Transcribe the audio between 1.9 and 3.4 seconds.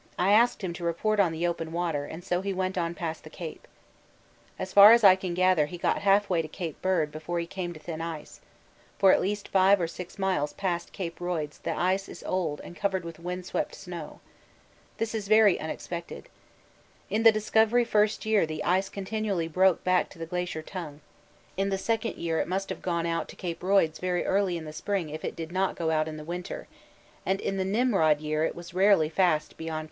and so he went on past the